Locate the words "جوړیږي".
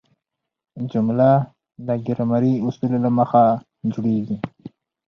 3.91-4.37